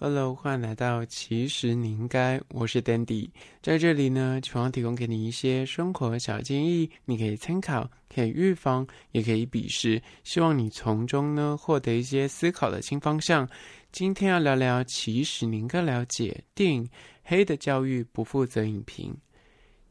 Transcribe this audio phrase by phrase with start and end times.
[0.00, 3.30] Hello，欢迎来到其实你应该，我是 Dandy，
[3.62, 13.48] 在这里呢，希望提供给你一些生活小建议，你可以参考，可以预防，也可以鄙视，希望你从中呢获得一些思考的新方向。
[13.92, 16.84] 今天要聊聊，其实你应该了解电影
[17.22, 19.16] 《黑的教育》不负责影评。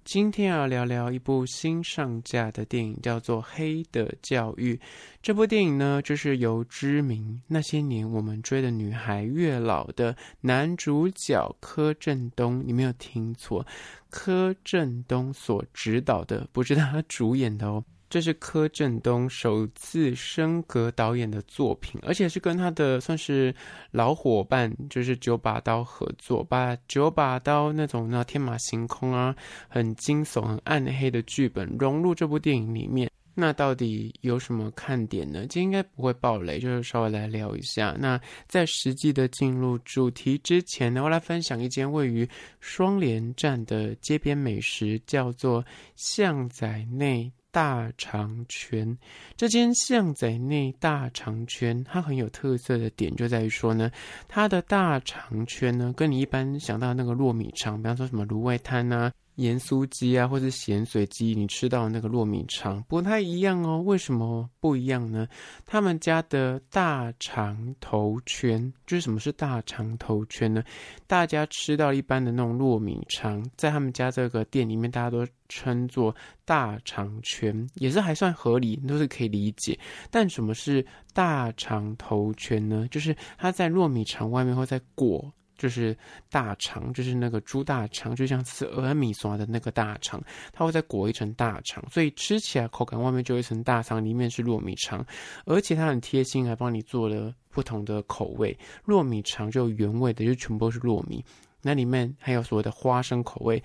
[0.05, 4.75] 今天要聊聊一部新上架的电影，叫做《黑的教育》。
[5.21, 13.65] 这部电影呢，就是由知名《那些年我们追的女孩月老》的男主角柯震东，你没有听错，
[14.09, 17.83] 柯震东所执导的，不是他主演的哦。
[18.13, 23.51] 这是柯震东首次升格导演的作品，而且是跟他的算是
[23.89, 29.35] 老伙伴，就是九把刀合作，把九把刀那种那天马行空啊、
[29.67, 33.09] 很惊悚、很暗黑的剧本融入这部电影里面。
[33.33, 35.47] 那到底有什么看点呢？
[35.47, 37.95] 今天应该不会爆雷，就是稍微来聊一下。
[37.97, 47.31] 那在实际的进入主题之前呢，我来分享一间位于双连站的街边美食，叫做巷仔内。
[47.53, 48.97] 大肠圈，
[49.37, 53.91] 这间巷仔内大肠圈，它很有特色的点就在于说呢，
[54.27, 59.13] 它的大肠圈呢，跟你一般想到那个糯米肠，比方说什么卤味摊啊。
[59.35, 63.81] 盐酥鸡啊，或是咸水鸡，你吃到那个糯米肠不太一样哦。
[63.81, 65.27] 为什么不一样呢？
[65.65, 70.63] 他们家的大肠头圈，就是什么是大肠头圈呢？
[71.07, 79.77] 大家吃到一般的那种糯米肠，在他们家这个店里面，大家都称作大肠圈，也是还算合理，都是可以理解。
[80.11, 82.87] 但什么是大肠头圈呢？
[82.91, 85.33] 就是它在糯米肠外面会再裹。
[85.57, 85.95] 就是
[86.29, 95.05] 大肠，就是那个猪大肠，就像吃阿米索的那个大肠，它会再裹一层大肠，所以吃起来口感外面就一层大肠，里面是糯米肠，
[95.45, 98.57] 而且它很贴心，还帮你做了不同的口味。
[98.85, 101.23] 糯米肠就原味的，就全部都是糯米，
[101.61, 103.61] 那里面还有所谓的花生口味。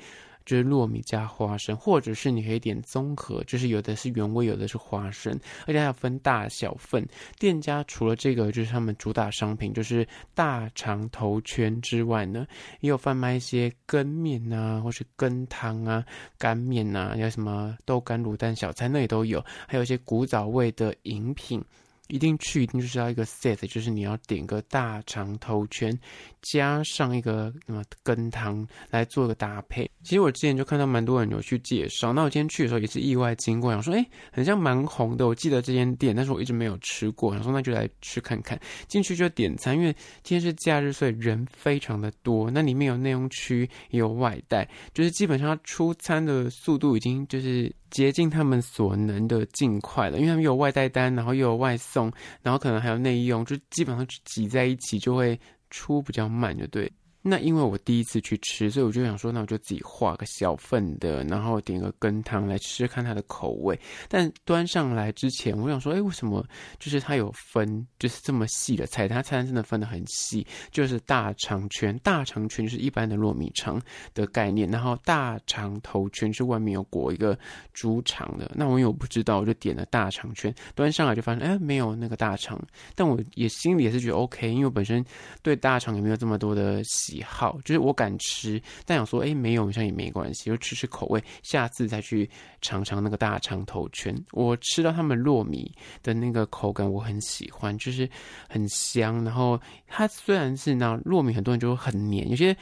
[0.49, 7.06] 就是糯米加花生，或者是你可以点综合，就是有的是原味，有的是花生，而且还有分大小份。
[7.39, 12.47] 店家除了这个就是他们主打商品，就是大肠头圈之外呢，
[12.81, 16.03] 也有贩卖一些羹面啊，或是羹汤啊、
[16.39, 21.62] 干面啊，有什么豆干卤蛋小菜那也都有，还有一些古早味的饮品。
[22.09, 25.97] 一定去，一定就是要一个 set，就是你要点个大肠头圈，
[26.43, 29.89] 加上一个什么羹汤来做个搭配。
[30.03, 35.27] 其实我之前就看到蛮多人有去介绍，那我今天去的时候也是意外经过，想说，哎，很像蛮红的。
[35.27, 38.59] 我记得这间店，但是我一直没有吃过，想说那就来吃看看。
[38.87, 39.93] 进去就点餐，因为
[40.23, 42.51] 今天是假日，所以人非常的多。
[42.51, 47.71] 那里面有内用区，也有外带，就是基本上出餐的速度已经就是。
[47.91, 52.12] 竭尽他们所能的尽快了，因为他们有外带单，然后又有外送，
[52.43, 55.38] 然后可能还有内用，就基本上挤在一起就会
[55.71, 56.91] 出比较慢，就对。
[57.21, 63.79] 那因为我第一次去吃，所以我就想说，那我就自己画个小份的，然后点个羹汤来吃看它的口味。
[64.09, 66.47] 但端上来之前，我想说，哎，为什么
[66.78, 69.09] 就是它有分，就是这么细的菜？
[69.09, 73.83] 它菜单真的分的很细，就是大肠圈，大肠圈就是一般的糯米肠
[74.15, 77.37] 的概念，然后大肠头圈是外面有裹一个
[77.75, 78.51] 猪肠的。
[78.55, 82.59] 那我因为我不知道，我就点了大肠圈，端上来就发现，哎，没有那个大肠。
[82.95, 85.05] 但我也心里也是觉得 OK，因为我本身
[85.43, 87.23] 对大肠也没有这么多的喜。
[87.23, 92.29] 好，就是我敢吃，但想说，哎，没有，好像也没关系，就吃吃口味，下次再去
[92.61, 94.15] 尝尝那个大肠头圈。
[94.33, 95.71] 我吃到他们糯米
[96.03, 98.09] 的那个口感，我很喜欢，就是
[98.49, 99.25] 很香。
[99.25, 102.57] 然后它虽然是那糯米，很多人就会很黏，有些。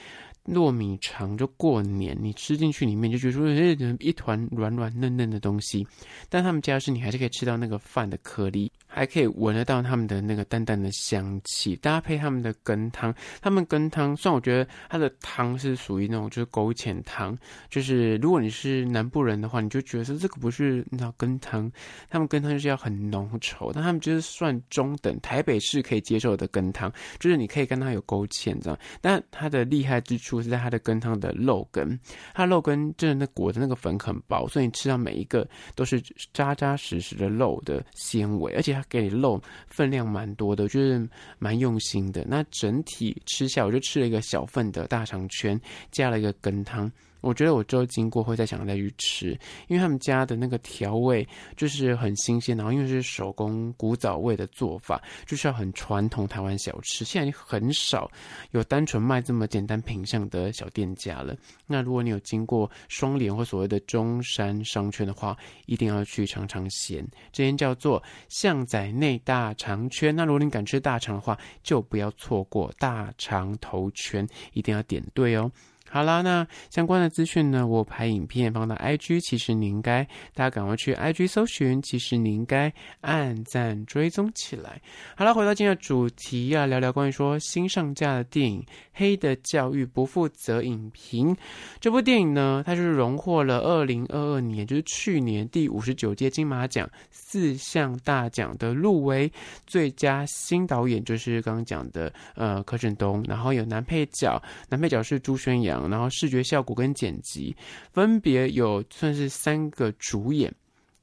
[0.49, 5.85] 糯米肠就过年，你吃进去里面就觉得说，哎，一团软软嫩嫩的东西。
[6.29, 13.15] 但他们家是你还是可以吃到那个饭的颗粒，还可以闻得到他们的那个淡淡的香气，搭配他们的羹汤。
[13.43, 17.37] 他们羹汤，虽然我觉得它的汤是属于那种就是勾芡汤，
[17.69, 21.71] 就是如果你是南部人的话，你就觉得说这个不是那羹汤，
[22.09, 28.79] 他们羹汤就是要很浓稠，但他们就是算中等，台北市可以接受的羹汤，就是你可以跟它有勾芡这样。
[29.03, 30.37] 但它的厉害之处。
[30.37, 31.99] 是在它的羹汤的肉羹，
[32.35, 35.99] 它肉羹真的那裹的那个粉很薄，所以你吃到每一个都是
[36.35, 42.25] 扎扎实实的肉的纤维，而且它给你漏分量蛮多的，就是蛮用心的。
[42.29, 45.61] 那整体吃下，我就吃了一个小份的大肠圈，
[45.91, 46.91] 加了一个羹汤。
[47.27, 49.31] 我觉得我之后经过会再想再去吃，
[49.67, 51.27] 因为他们家的那个调味
[51.57, 58.11] 就是很新鲜，然后因为是手工古早味的做法，就是要很传统台湾小吃，现在很少
[58.53, 61.37] 有单纯卖这么简单品相的小店家了。
[61.67, 65.37] 那如果你有经过双连或所谓的中山商圈的话，
[65.67, 67.07] 一定要去尝尝鲜。
[67.33, 70.15] 这间叫做巷仔内大肠圈。
[70.15, 75.51] 那如果你敢吃大肠的话，就不要错过大肠头圈，一定要点对哦。
[75.97, 80.05] 好啦，那相关的资讯呢，我拍影片放到 IG，其实你应该
[80.35, 82.71] 大家赶快去 IG 搜寻，其实你应该
[83.01, 84.79] 按赞追踪起来。
[85.17, 88.61] 好了，回到今天的主题啊，聊聊关于说新上架的电影
[88.93, 91.35] 《黑的教育不负责影评》
[91.81, 99.33] 这部电影呢，它就是荣获了二零二二年，就是去年第五十九届金马奖四项大奖的入围，
[99.67, 104.39] 最佳新导演就是刚刚讲的呃柯震东，然后有男配角，
[104.69, 107.57] 男配角是朱轩然后视觉效果跟剪辑
[107.93, 110.53] 分别有算是三个主演，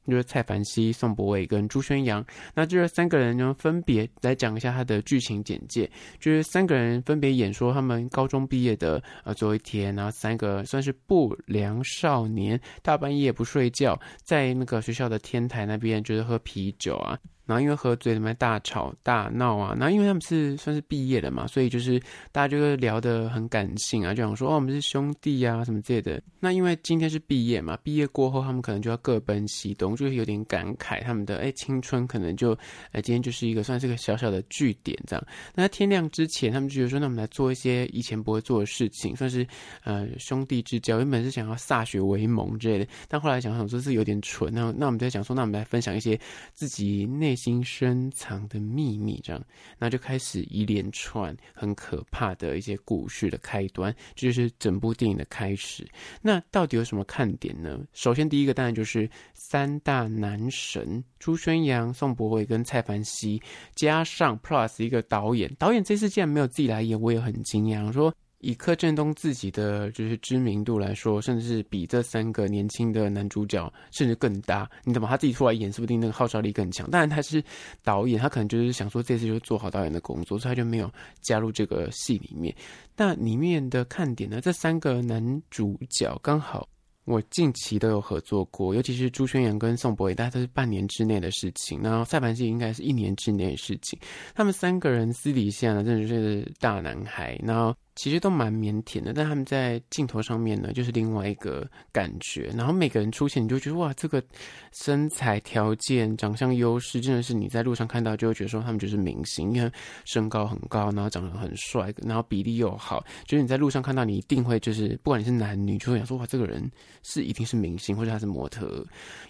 [0.07, 2.25] 就是蔡凡熙、宋柏伟跟朱轩洋。
[2.53, 5.89] 那这三个人呢，分别来讲一下他的剧情简介。
[6.19, 17.18] 就是三个人分别演说他们高中毕业的呃最后一天，然后三个算是不良少年，大半夜不睡觉，在那个学校的天台那边就是喝啤酒啊。
[17.45, 19.75] 然后因为喝醉里面，大吵大闹啊。
[19.78, 22.00] 然后因为他们是算是毕业了嘛，所以就是
[22.31, 26.22] 大家就会聊得很感性啊，就想说哦，我们是兄弟啊什么之类的。
[26.40, 32.57] 那因为今天是毕业嘛，毕业过后他们可能就要各奔西东，就是有点感慨他们的哎青春可能就
[32.92, 35.28] 哎今天就是一个算是个小小的据点这样。
[35.54, 39.46] 那天亮之前，他们就觉得说，那我们来做一些以前不会做的事情，算是
[39.84, 40.98] 呃兄弟之交。
[41.00, 44.50] 原本是想要歃血为盟之类的，但后来想想说是有点蠢。
[44.54, 46.18] 那那我们在想说，那我们来分享一些
[46.54, 47.32] 自己内。
[47.33, 49.44] 内心深藏的秘密，这样，
[49.80, 55.83] 那就开始一连串很可怕的一些故事的开端，这就是整部电影的开始。
[56.21, 57.80] 那到底有什么看点呢？
[57.91, 63.41] 首先，第一个当然就是三大男神朱轩洋、宋柏伟跟蔡凡熙，
[63.74, 65.51] 加上 Plus 一个导演。
[65.56, 67.91] 导演这次竟然没有自己来演，我也很惊讶。
[67.91, 68.13] 说。
[68.44, 74.69] 以柯震东自己的就是知名度来说，甚至是比这三个年轻的男主角甚至更大。
[74.84, 76.92] 你怎么他自己出来演，说不定那个号召力更强。
[76.92, 77.42] 当然他是
[77.84, 80.92] 导演，他可能就是想说这次就做好导演的工作，所以他就没有
[81.22, 82.54] 加入这个戏里面。
[82.98, 84.42] 那里面的看点呢？
[84.42, 86.68] 这三个男主角刚好
[87.06, 91.81] 我近期都有合作过，尤其是朱轩洋跟宋柏纬，大概都是半年之内的事情。
[91.81, 93.98] 然后蔡凡熙应该是一年之内的事情。
[94.36, 97.39] 他们三个人私底下呢，真的是大男孩。
[97.42, 97.74] 然后。
[97.95, 102.51] 其实都蛮腼腆的，但他们在镜头上面呢，就是另外一个感觉。
[102.56, 104.24] 然后每个人出现，你就觉得哇，这个
[104.72, 109.72] 身材条件、长相优势，真的是你在路上看到就会觉得说他们就是明星，因为
[110.06, 116.68] 身高很高，然后长得很帅，然后比例又好，就是你在路上看到，你一定会就是不管你是男女，就会想说哇，这个人
[117.04, 118.84] 是一定是明星，或者他是模特。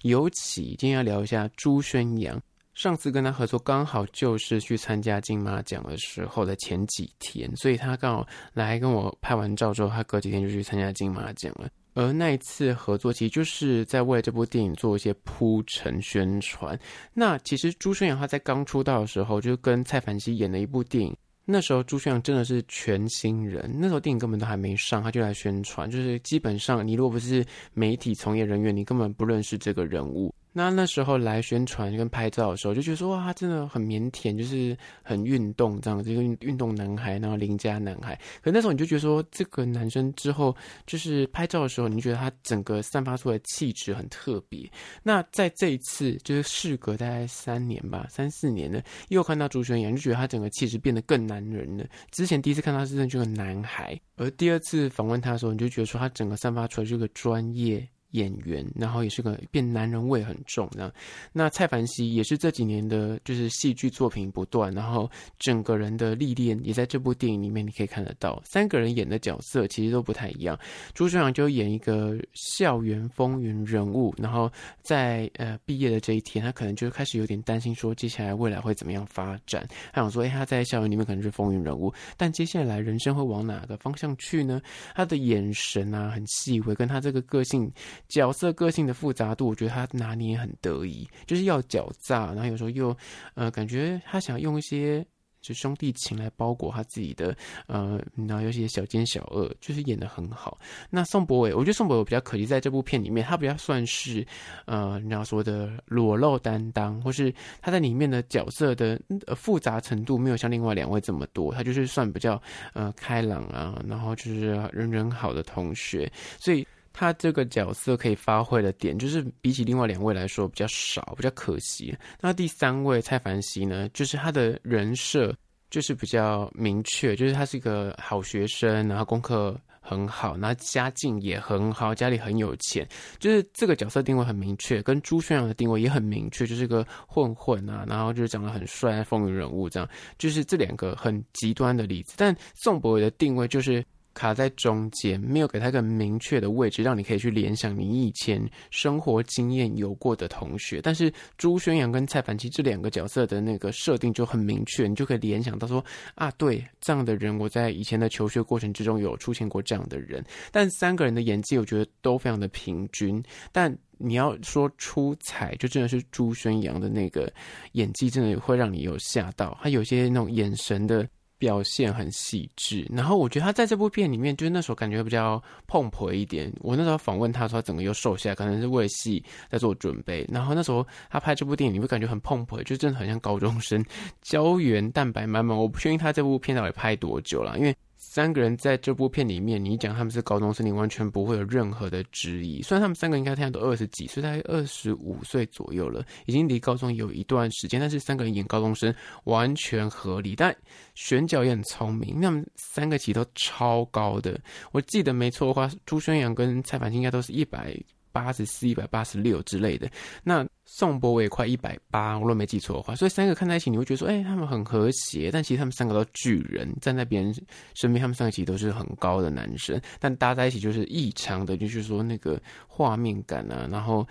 [0.03, 2.41] 尤其今天要聊一下朱轩洋。
[2.73, 11.69] 上次跟他合作刚好就是去参加金马奖的时候的前几天，所以他刚好来跟我拍完照之后，他隔几天就去参加金马奖了。
[11.95, 16.77] 而那一次合作，其实就是在为这部电影做一些铺陈宣传。
[17.13, 21.15] 那其实朱轩洋他在刚出道的时候，就跟蔡凡熙演了一部电影，
[21.45, 30.33] 那时候朱轩洋真的是全新人，那时候电影根本都还没上，他就来宣传，就是基本上你如果不是媒体从业人员，你根本不认识这个人物。
[30.55, 38.17] 那那时候来宣传跟拍照的时候，就觉得说哇，他真的很腼腆，就是很运动这样子，一个运动男孩，然后邻家男孩。
[38.41, 40.55] 可那时候你就觉得说，这个男生之后
[40.85, 44.69] 就是拍照的时候，你就觉得他整个散发出来气质很特别。
[45.01, 48.79] 那在这一次，就是事隔大概三年吧，三四年了，
[49.09, 51.83] 又看到朱轩洋，就觉得他整个气质变得更男人了。
[52.11, 57.87] 之前第一次看到他是这个男孩，而第二次访问他的时候，你就觉得说他整个散发出来这个专业。
[58.13, 60.91] 演员，然后也是个变男人味很重的。
[61.31, 68.41] 那蔡凡熙也是这几年的，就是戏剧作品不断，然后整个人的历练也在这部电影里面你可以看得到。
[68.45, 70.57] 三个人演的角色其实都不太一样。
[70.93, 74.51] 朱轩洋就演一个校园风云人物，然后
[74.81, 79.67] 在呃毕业的这一天，他可能就开始有点担心，说接下来未来会怎么样发展。
[79.91, 84.61] 他想说，哎，他在校园里面可能是风云人物，但接下来人生会往哪个方向去呢？
[84.93, 87.71] 他的眼神啊，很细微，跟他这个个性。
[88.07, 92.95] 角色个性的复杂度，我觉得他拿捏很得意，就是要狡诈，然后有时候又，
[93.33, 95.05] 呃，感觉他想用一些
[95.41, 97.35] 就兄弟情来包裹他自己的，
[97.67, 100.57] 呃，然后有些小奸小恶，就是演得很好。
[100.89, 104.25] 那宋柏纬，我觉得宋柏纬比较可惜，在这部片里面，他比较算是，
[104.65, 108.97] 呃，你要说的裸露担当，或是他在里面的角色的
[109.35, 112.41] 复杂程度没有像另外两位这么多，他就是算比较
[112.73, 116.65] 呃开朗啊，然后就是人人好的同学，所以。
[116.93, 121.97] 他这个角色可以发挥的点，就是比起另外两位来说比较少，比较可惜。
[122.21, 125.35] 那第三位蔡凡熙呢，就是他的人设
[125.71, 142.13] 就是比较明确，就是他是一个好学生，然后功课很好，然后家境也很好，家里很有钱，就是这个角色定位很明确，跟朱轩阳的定位也很明确，就是个混混啊，然后就是长得很帅，风云人物这样，就是这两个很极端的例子。
[142.17, 143.83] 但宋博伟的定位就是。
[144.13, 148.41] 卡在中间，没有给他一个明确的位置，让你可以去联想你以前
[148.71, 150.79] 生活经验有过的同学。
[150.81, 155.83] 但是朱宣阳跟蔡凡熙这两个角色的那个设定就很明确，你就可以联想到说
[156.15, 160.23] 啊，对，这样的人我在以前的求学过程之中有出现过这样的人。
[160.51, 163.23] 但三个人的演技我觉得都非常的平均。
[163.51, 167.31] 但你要说出彩，就真的是朱宣阳的那个
[167.73, 171.07] 演技，真的会让你有吓到，他有些那种眼神的。
[171.43, 176.49] 表现很细致，然后我觉得他在这部片里面，就是那时候感觉比较碰婆一点。
[176.61, 179.21] 我那时候访问他说，他整个又瘦下来，可能是为戏
[179.51, 180.25] 在做准备。
[180.31, 183.83] 然后那时候他拍这部电影，你会感觉很碰婆，就真的很像高中生，
[184.23, 185.57] 胶原蛋白满满。
[185.57, 187.75] 我不确定他这部片到底拍多久了，因为。
[188.05, 192.61] 三个人在这部片里面，你讲他们是高中生，你完全不会有任何的质疑。
[192.61, 198.93] 虽然他们三个应该现在都二十几岁，大概二十五岁左右了，已经离高中有一段时间，但是三个人演高中生
[199.23, 200.35] 完全合理。
[200.35, 200.55] 但
[200.93, 204.39] 选角也很聪明，那么三个其实都超高的。
[204.73, 207.75] 我记得没错的话，朱轩阳跟蔡凡熙应该都是一百
[208.11, 209.89] 八十四、一百八十六之类的。
[210.23, 215.29] 那宋博伟快一百八，我如果没记错的话，所以三个看在一起，你会觉得说，哎、他们很和谐。
[215.31, 217.33] 但其实他们三个都巨人，站在别人
[217.73, 224.07] 身边，他们三个其实都是很高的男生，但搭在一起就是异常的，就是说那个画面感啊，然后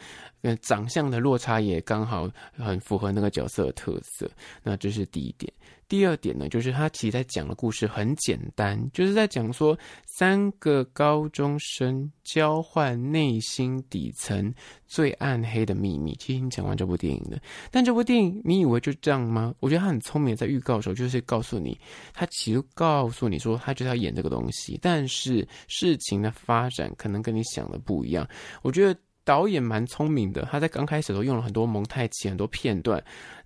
[0.61, 4.31] 长相的落差也刚好很符合那个角色的特色。
[4.63, 5.53] 那这是第一点。
[5.93, 14.51] 第二点呢，就是他其实在讲的故事很简单，就是在讲说三个高中生交换内心底层
[14.87, 16.17] 最暗黑的秘密。
[16.19, 17.39] 其实你讲完这部电影的，
[17.71, 19.55] 但这部电影你以为就这样吗？
[19.61, 21.79] 我觉得他很聪明，在预告的时候就是告诉你，
[22.15, 28.27] 他其实告诉你说他就是要演这个东西，但是事情的发展可能跟你想的不一样。
[28.63, 28.99] 我觉得。
[29.25, 33.01] 导演蛮聪明的，他在刚开始都用了很多蒙太奇，很多片段，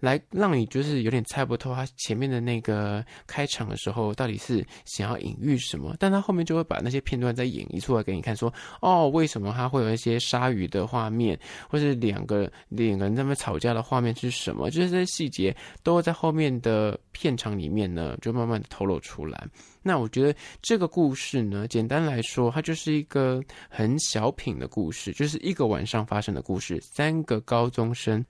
[0.07, 14.71] 来让你就是有点猜不透他前面的那个开场的时候到底是想要隐喻什么，但他后面就会把那些片段再演绎出来给你看，说哦，为什么他会有一些鲨鱼的画面，或是两个两个人在那边吵架的画面是什么？
[14.71, 19.45] 就是这些细节都会在后面的片场里面呢，就慢慢的透露出来。
[19.83, 26.81] 那我觉得这个故事呢，简单来说，它就是一个很小品的故事，就是一个晚上发生的故事。
[26.81, 28.25] 三个高中生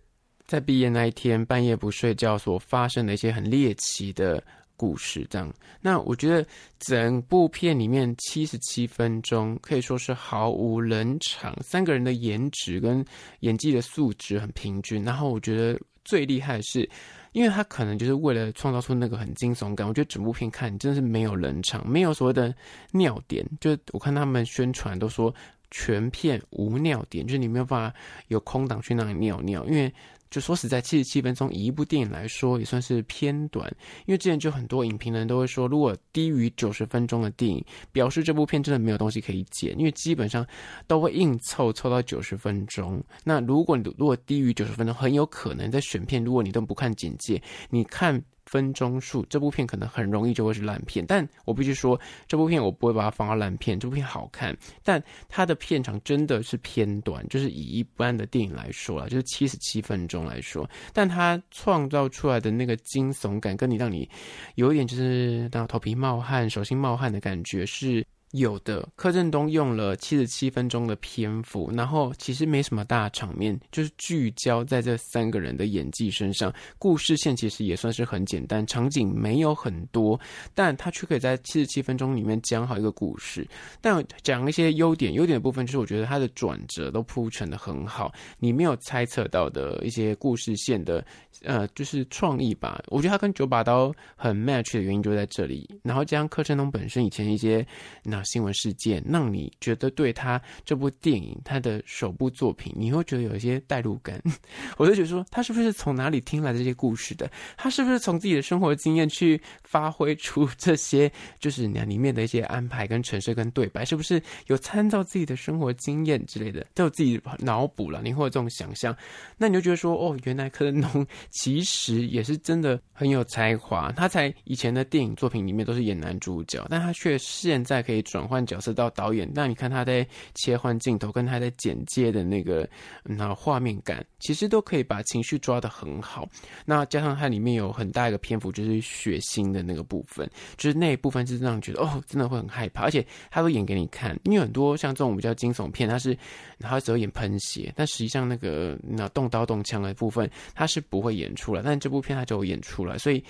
[0.46, 4.42] 在毕业那一天半夜不睡觉所发生的一些很猎奇的
[4.76, 5.52] 故事，这样。
[5.80, 6.46] 那我觉得
[6.78, 13.04] 整部片里面七十七分钟可以说是毫无冷场，三个人的颜值跟
[13.40, 15.02] 演技的素质很平均。
[15.02, 16.88] 然后我觉得最厉害的是。
[17.32, 22.54] 因为他可能就是为了创造出那个很惊悚感，我觉得整部片看真的是没有冷场，没有所谓的
[22.92, 23.46] 尿点。
[23.60, 25.34] 就我看他们宣传都说
[25.70, 27.94] 全片无尿点，就是你没有办法
[28.28, 29.92] 有空档去那里尿尿，因为。
[30.30, 33.68] 就说实在，七十七分钟以一部电影来说，也算是偏短。
[34.06, 40.46] 因为之前就很多影评人都会说，如果低于九十分钟的电影，表示这部片真的没有东西可以剪，因为基本上
[40.86, 43.02] 都会硬凑凑到九十分钟。
[43.24, 47.40] 那如果你如果低于九十分钟，很有可能在选片，如果你都不看简介，
[47.70, 48.22] 你看。
[48.46, 51.04] 分钟数，这部片可能很容易就会是烂片。
[51.06, 53.78] 但我必须说，这部片我不会把它放到烂片。
[53.78, 60.68] 这部片好看，但它的片长真的是偏短，就是以一般的电影来说啦，就是七十七分钟来说。
[60.92, 64.08] 但它创造出来的那个惊悚感，跟你让你
[64.54, 68.06] 有一点就是让头皮冒汗、手心冒汗的感觉是。
[68.36, 76.52] 有的，柯震东用了七十七分钟的篇幅，然后其实没什么大场面，就是聚焦在这三个人的演技身上。
[76.78, 80.20] 故事线其实也算是很简单，场景没有很多，
[80.54, 83.46] 但他却可以在七十七分钟里面讲好一个故事。
[83.80, 91.02] 但讲一些优点，优点的部分就是我觉得他的转折都铺陈的很好，你没有猜测到的一些故事线的，
[91.42, 92.82] 呃，就是创意吧。
[92.88, 97.66] 我觉得他跟九把刀很 match 的原因就在这里，然后加上柯震东本身以前一些
[98.04, 98.22] 那。
[98.26, 104.22] 新闻事件让你觉得对他这部电影，他的首部作品，你会觉得有一些代入感。
[104.76, 107.30] 我就觉得说，他是不是从哪里听来这些故事的？
[107.56, 113.84] 他是不是从自己的生活经验去发挥出这些， 就是你里面的一些安排跟陈设跟对白？
[113.84, 118.00] 是不是有参照自己的生活经验之类的，都有自己脑补了？
[118.02, 118.96] 你会有这种想象？
[119.36, 123.92] 那你就觉得说，哦，原来柯震东其实也是真的很有才华。
[123.92, 127.96] 他才以前的电影作品里面都是演男主角，但他却现在可以。
[128.16, 132.66] 转换角色到导演，那你看他在切换镜头，跟他在剪接的那个
[133.04, 136.26] 那画面感，其实都可以把情绪抓得很好。
[136.64, 144.18] 那加上它里面有很大一个篇幅就是血腥的那个部分，就是那一部分是让你觉得哦，真的会很害怕，而且他都演给你看。
[144.24, 146.16] 因为很多像这种比较惊悚片，它是
[146.58, 151.60] 他只有演喷血，但实际上那个那动刀动枪的部分，他是不会演出来。
[151.62, 153.22] 但这部片他就有演出来，所以。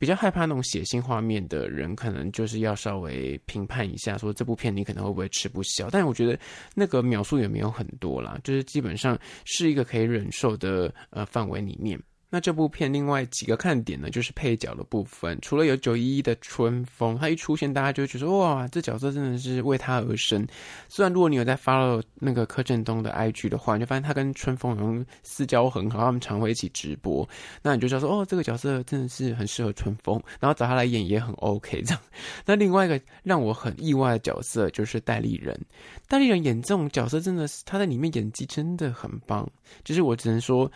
[0.00, 5.90] 比较害怕那种血腥画面的人，可能就是要稍微评判一下，说这部片你可能会不会吃不消。
[5.90, 6.38] 但我觉得
[6.74, 12.00] 那个描述也没有很多啦，就是基本上是一个可以忍受的呃范围里面。
[12.32, 15.36] 那这部片另外几个看点呢，就是配角的部分。
[15.42, 20.46] 除了有九一一的春风，他一出现，大家就会觉得哇，这角色真的是为他而生。
[20.88, 27.28] 虽然如果你有在 follow 那个柯震东的 IG 的话，你就发现他跟春风好像私交很好，他们常会一起直播。
[27.62, 32.00] 那你就知道说，哦，这个角色真的是很适合春风，然后找他来演也很 OK 这样。
[32.46, 35.60] 那另外一个让我很意外的角色就是戴立人，
[36.06, 39.50] 戴立人演这种角色真的是他在里面演技真的很棒，
[39.82, 40.70] 就是我只能说。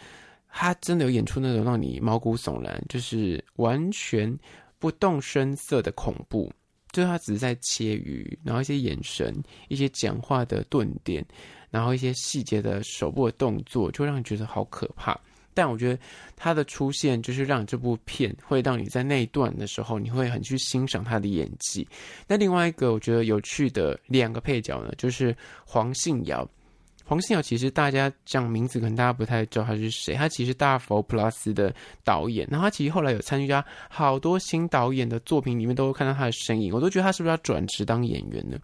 [0.57, 4.39] 他真的有演出那种让你毛骨悚然，就是完全
[4.79, 6.49] 不动声色的恐怖，
[6.93, 9.35] 就是他只是在切鱼，然后一些眼神、
[9.69, 11.27] 一些讲话的顿点，
[11.71, 15.19] 然后一些细节的手部的动作，就让你觉得好可怕。
[15.53, 15.99] 但我觉得
[16.37, 21.87] 他的出现，就是让这部片会让你在那一段的时候，你会很去欣赏他的演技。
[22.29, 26.49] 那另外一个我觉得有趣的两个配角呢，就是黄信尧。
[27.05, 38.59] 黄信尧其实大家讲名字可能大家不太知道他是谁，他其实大佛 Plus 的导演，然后他其实后来有参加好多新导演的作品里面都会看到他的身影，我都觉得他是不是要转职当演员呢？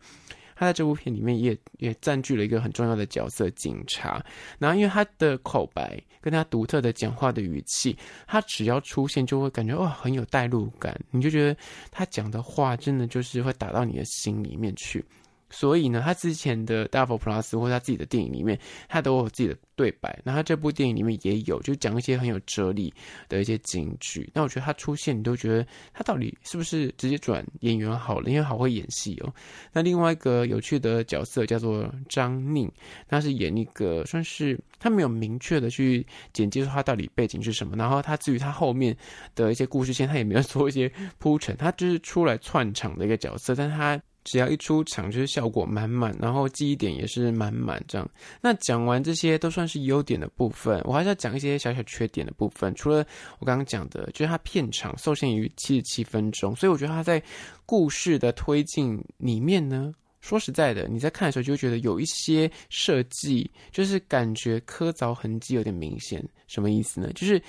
[0.57, 4.23] 他在这部片里面也也占据了一个很重要的角色，警察。
[4.59, 11.57] 然后因为他的口白跟他独特的讲话的语气，他只要出现就会感觉哇很有代入感，你就觉得
[11.91, 15.03] 他讲的话真的就是会打到你的心里面去。
[15.50, 20.19] 所以呢，他之前的大佛 Plus 或他自己的电影里面，他都有自己的对白。
[20.25, 22.92] 那他这部电影里面也有，就讲一些很有哲理
[23.28, 24.30] 的一些金句。
[24.33, 28.30] 那我觉得他出现，你都觉得他到底是不是直接转演员好了？
[28.30, 29.35] 因为好会演戏哦。
[29.73, 32.71] 那另外一个有趣的角色叫做张宁，
[33.09, 37.76] 他是演一个算是他没有明确的去简介说他到底背景是什么。
[37.76, 38.97] 然后他至于他后面
[39.35, 44.00] 的一些故事线，他也没有做一些铺陈，他就是出来串场的一个角色，但是他。
[44.25, 48.09] 只要一出场就是效果满满，然后记忆点也是满满这样。
[48.41, 52.75] 那讲完这些都算是优点的部分，我还是要讲一些小小缺点的部分。
[52.75, 53.04] 除了
[53.39, 57.23] 我刚刚讲的，就是它片长受限于七十七分钟，所以我觉得它在
[57.65, 66.23] 故事的推进里面呢，说实在的，你在看的时候就会觉得有一些设计就是感觉刻凿痕迹有点明显。
[66.47, 67.11] 什么意思呢？
[67.15, 67.43] 就是。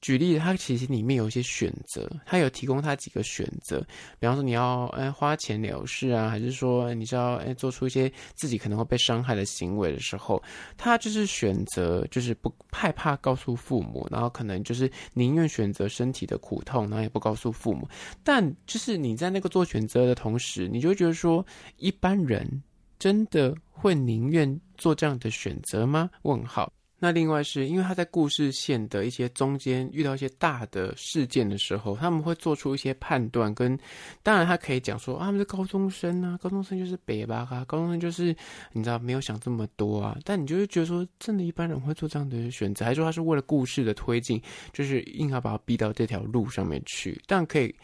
[0.00, 3.80] 举例，它其实里面有一些选择，它有提供它几个选择，
[4.18, 10.42] 比方说你要哎花钱了事啊，还是说你知道哎做出一些自己可能会被伤害的行为的时候，
[10.76, 17.86] 他就是选择就是不害怕告诉父母，然后可能就是宁愿选择身体的苦痛，然后也不告诉父母。
[18.24, 21.44] 但就是你在那个做选择的同时，你就觉得说，
[21.76, 22.62] 一般人
[22.98, 26.08] 真的会宁愿做这样的选择吗？
[26.22, 26.72] 问号。
[27.00, 33.76] 那另外是因为他在故事线的一些中间遇到一些大的事件的时候，他们会做出一些判断，跟
[34.22, 38.36] 当然他可以讲说啊，他们是高中生啊，高中生就是北吧啊，高中生就是
[38.72, 44.40] 你知道没有想这么多啊，但你就会觉得说，真的一般人会做这样的选择，还是说他是为了故事的推进，
[44.72, 47.74] 就是硬要把他逼到这条路上面去，但可以。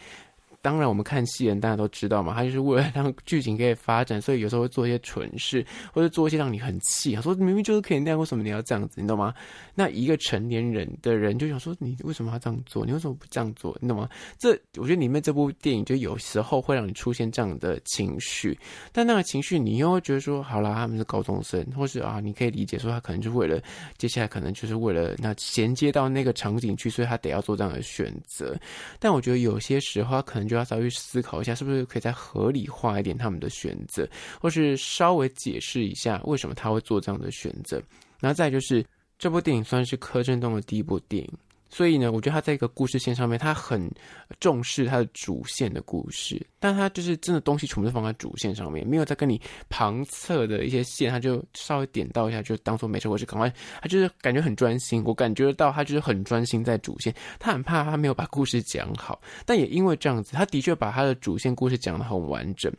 [0.67, 7.15] 当然，我们看戏人大家都知道嘛，他就是为了让剧情可以发展，所以有时候会做一些蠢事，或者做一些让你很气。
[7.15, 9.01] 他说明明就是可以那样，为什么你要这样子？
[9.01, 9.33] 你懂吗？
[9.77, 12.85] 那一个成年人的人就想说，你为什么要这样做？
[12.85, 13.79] 你为什么不这样做？
[13.81, 14.09] 你懂吗？
[14.41, 18.59] 这我觉得里面这部电影就有时候会让你出现这样的情绪，
[18.91, 23.63] 但那个情绪你又会觉得说，好啦，他们是高中生，或是啊，你可以理解说他可能就为了
[23.99, 28.59] 接下来可能就是为了那衔接到那个场景去，所以他得要做这样的选择。
[28.99, 30.56] 但我觉得有些时候他可能就。
[30.57, 34.09] 要稍微思考一下，是不是可以再合理化一点他们的选择，
[34.41, 37.81] 或是稍微解释一下为什么他会做这样的选择。
[38.21, 38.85] 然后再就是，
[39.19, 41.33] 这部电影算是柯震东的第一部电影。
[41.69, 43.91] 所以呢，我觉得他在一个故事线上面，他很
[44.39, 53.53] 重视他的主线的故事，但他就是真的东西全部都放在主线上面，没有再跟你旁侧的一些线，他就稍微点到一下，就当做没事，或是赶快，
[53.83, 62.73] 他就是感觉很专心，我感觉到他就是很专心在主线，他很怕他没有把故事讲好，但也因为这样子，他的确把他的主线故事讲得很完整，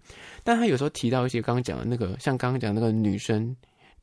[0.44, 3.54] 但他有时候提到一些刚刚讲的那个，像刚刚讲那个女生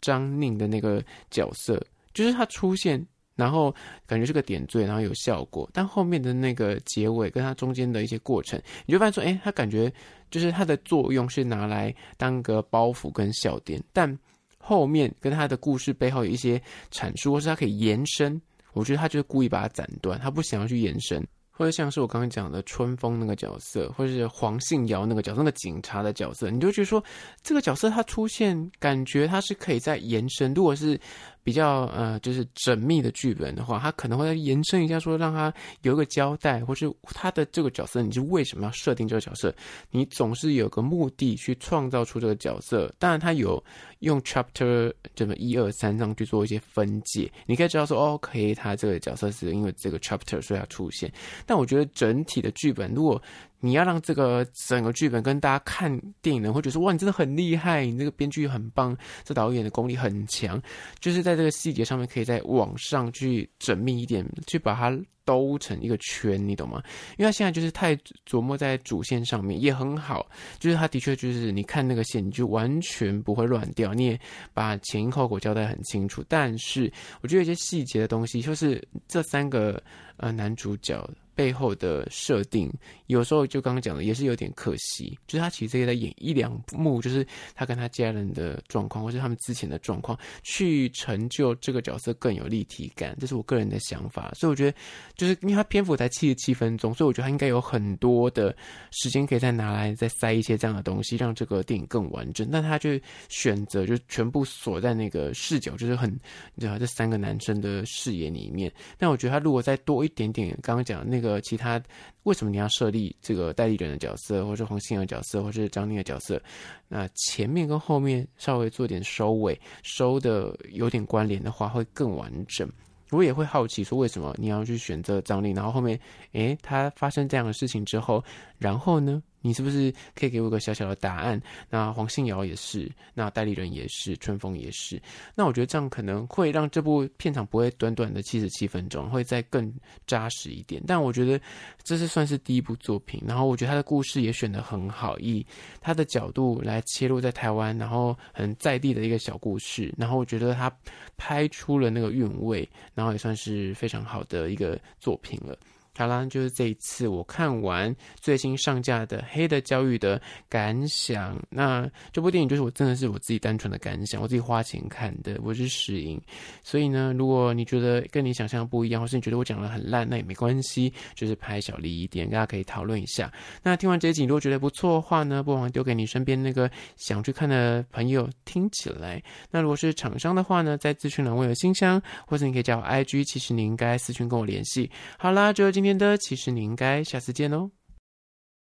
[0.02, 3.04] 张宁的那个角色，就是他出现。
[3.34, 3.74] 然后
[4.06, 9.92] 感觉是个点缀，然后有效果，但后面的那个结尾跟它中间的一些过程，你就发现说，哎，它感觉
[10.30, 14.18] 就是它的作用是拿来当个包袱跟笑点，但
[14.58, 18.40] 后面跟它的故事背后有一些阐述，或是它可以延伸，
[18.72, 21.24] 我觉得他就是故意把它斩断，他不想要去延伸。
[21.56, 27.00] 或者像是我刚刚讲的春风那个角色，或者是黄信尧那个角色，那个警察的角色，你就觉得说
[27.44, 30.52] 这个角色他出现，感觉他是可以在延伸。
[30.52, 30.98] 如果是
[31.44, 35.52] 比较呃，就是缜密的剧本的话，他可能会延伸一下，说让他
[35.82, 39.54] 有一个交代，或是他的这个角色，你是为什么要设定这个角色？
[39.90, 42.92] 你总是有个目的去创造出这个角色。
[42.98, 43.62] 当然，他有
[43.98, 51.12] 用 chapter 这么一二三这样去做一些分解，你可以知道说，OK，他这个角色是因为这个 chapter 所以要出现。
[51.44, 53.20] 但我觉得整体的剧本，如果
[53.64, 60.60] 你要让这个整个剧本跟大家看电影人会觉得，哇，你真的很厉害，你这个编剧很棒，这导演的功力很强，
[61.00, 66.82] 就是在这个细节上面可以再往上去缜密一点，去把它兜成一个圈，你懂吗？
[67.16, 67.96] 因为他现在就是太
[68.28, 74.20] 琢磨在主线上面，也很好，就是他的确就是你看那个线，你就完全不会乱掉，你也
[74.52, 76.22] 把前因后果交代很清楚。
[76.28, 79.82] 但是我觉得有些细节的东西，就是这三个
[80.18, 81.02] 呃男主角。
[81.34, 82.72] 背后的设定，
[83.06, 94.32] 有时候就刚刚讲的也是有点可惜，就是他其实也在演一两幕，就是他跟他家人的状况，或是他们之前的状况，去成就这个角色更有立体感，这是我个人的想法。
[94.34, 94.78] 所以我觉得，
[95.16, 98.56] 就是因为他篇幅才七十七分钟，所以我觉得他应该有很多的
[98.92, 102.48] 时间可以再拿来再塞一些这样的东西，让这个电影更完整。
[102.50, 102.90] 但他就
[103.28, 106.08] 选择就全部锁在那个视角，就是很
[106.54, 108.72] 你知道这三个男生的视野里面。
[108.96, 111.23] 但我觉得他如果再多一点点，刚刚讲的那个。
[111.24, 111.82] 个其他，
[112.24, 116.40] 为什么你要设立这个代理人的角色，或者黄杏儿角色，或者是张宁的角色？
[116.86, 122.70] 那前面跟后面稍微做点收尾，收的有点关联的话，会更完整。
[123.10, 125.54] 我也会好奇说，为什么你要去选择张宁？
[125.54, 125.98] 然后后面，
[126.32, 128.22] 诶，他发生这样的事情之后，
[128.58, 129.22] 然后呢？
[129.44, 131.38] 你是不是可以给我个小小的答案？
[131.68, 134.98] 那黄信尧也是，那代理人也是，春风也是。
[135.34, 139.70] 那我觉得这样可能会让这部片场不会短短的七十七分钟，会再更
[140.06, 140.82] 扎实一点。
[140.86, 141.38] 但我觉得
[141.82, 145.46] 这是算是第一部作品，然后我觉得他的故事也选得很好，以
[145.78, 150.74] 他的角度来切入在台湾，然后很在地的一个小故事，然后我觉得他
[151.18, 155.54] 拍出了那个韵味，然后也算是非常好的一个作品了。
[155.96, 161.40] 好啦，就是这一次我看完最新上架的《黑的教育》的感想。
[161.48, 166.20] 那这部电影就是我真的是我自己单纯的感想，我自己花钱看的，我是试映。
[166.64, 173.32] 所以呢，如果你觉得跟你想象不一样，或是你觉得我讲的很烂，那也没关系，就是拍小力一点，大家可以讨论一下。
[173.62, 179.22] 那听完这一集，如果觉得不错的话呢，不妨丢给你身边那个想去看的朋友听起来。
[179.48, 184.90] 那如果是厂商的话呢，在资讯栏我有信箱，或者你可以加我 IG，其实你应该私讯跟我联系。
[185.16, 185.83] 好啦，就今。
[185.84, 187.70] 今天的其实你应该下次见哦。